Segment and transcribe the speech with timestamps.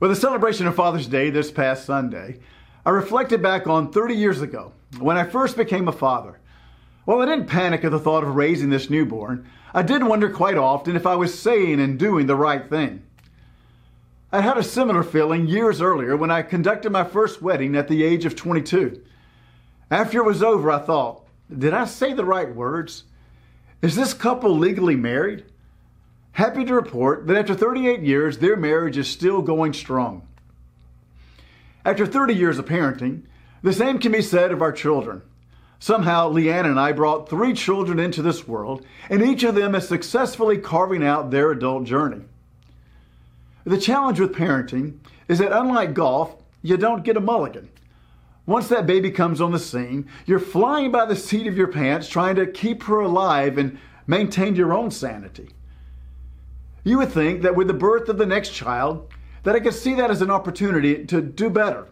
[0.00, 2.40] With the celebration of Father's Day this past Sunday,
[2.84, 6.40] I reflected back on 30 years ago when I first became a father.
[7.04, 10.56] While I didn't panic at the thought of raising this newborn, I did wonder quite
[10.56, 13.04] often if I was saying and doing the right thing.
[14.32, 18.02] I had a similar feeling years earlier when I conducted my first wedding at the
[18.02, 19.00] age of 22.
[19.92, 21.24] After it was over, I thought,
[21.56, 23.04] did I say the right words?
[23.80, 25.44] Is this couple legally married?
[26.34, 30.26] Happy to report that after 38 years, their marriage is still going strong.
[31.84, 33.22] After 30 years of parenting,
[33.62, 35.22] the same can be said of our children.
[35.78, 39.86] Somehow, Leanne and I brought three children into this world, and each of them is
[39.86, 42.24] successfully carving out their adult journey.
[43.62, 47.68] The challenge with parenting is that unlike golf, you don't get a mulligan.
[48.44, 52.08] Once that baby comes on the scene, you're flying by the seat of your pants
[52.08, 53.78] trying to keep her alive and
[54.08, 55.50] maintain your own sanity.
[56.84, 59.08] You would think that with the birth of the next child,
[59.42, 61.88] that I could see that as an opportunity to do better,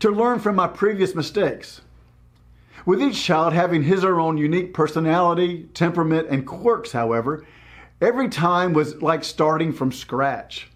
[0.00, 1.82] to learn from my previous mistakes.
[2.84, 7.46] With each child having his or her own unique personality, temperament, and quirks, however,
[8.00, 10.68] every time was like starting from scratch.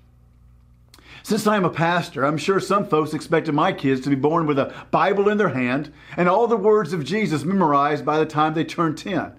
[1.25, 4.58] Since I'm a pastor, I'm sure some folks expected my kids to be born with
[4.58, 8.54] a Bible in their hand and all the words of Jesus memorized by the time
[8.54, 9.32] they turned 10.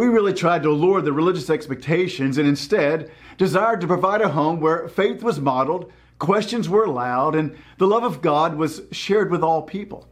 [0.00, 4.58] We really tried to lower the religious expectations and instead desired to provide a home
[4.58, 9.42] where faith was modeled, questions were allowed, and the love of God was shared with
[9.42, 10.08] all people.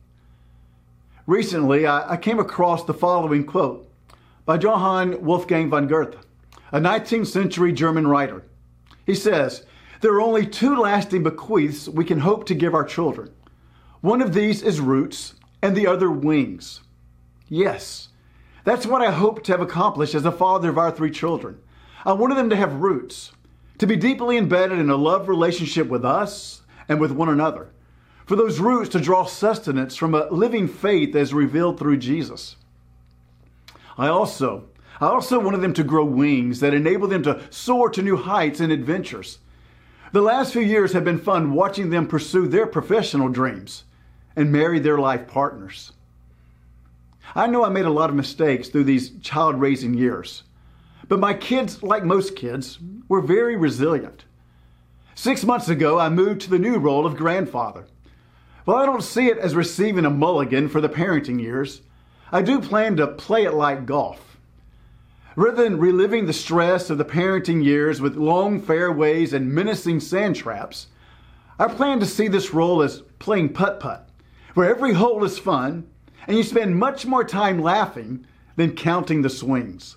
[1.27, 3.91] Recently, I, I came across the following quote
[4.45, 6.17] by Johann Wolfgang von Goethe,
[6.71, 8.45] a 19th century German writer.
[9.07, 9.65] He says,
[10.03, 13.33] There are only two lasting bequeaths we can hope to give our children.
[14.03, 16.83] One of these is roots, and the other wings.
[17.49, 18.09] Yes,
[18.69, 21.59] that's what I hope to have accomplished as a father of our three children.
[22.05, 23.33] I wanted them to have roots,
[23.79, 27.71] to be deeply embedded in a love relationship with us and with one another.
[28.27, 32.57] For those roots to draw sustenance from a living faith as revealed through Jesus.
[33.97, 34.69] I also,
[35.01, 38.61] I also wanted them to grow wings that enable them to soar to new heights
[38.61, 39.39] and adventures.
[40.13, 43.85] The last few years have been fun watching them pursue their professional dreams
[44.37, 45.93] and marry their life partners.
[47.35, 50.45] I know I made a lot of mistakes through these child raising years,
[51.09, 52.79] but my kids, like most kids,
[53.09, 54.25] were very resilient.
[55.15, 57.87] Six months ago, I moved to the new role of grandfather.
[58.65, 61.81] While I don't see it as receiving a mulligan for the parenting years,
[62.31, 64.37] I do plan to play it like golf.
[65.37, 70.37] Rather than reliving the stress of the parenting years with long fairways and menacing sand
[70.37, 70.89] traps,
[71.59, 74.09] I plan to see this role as playing putt putt,
[74.55, 75.87] where every hole is fun
[76.29, 78.25] and you spend much more time laughing
[78.57, 79.97] than counting the swings.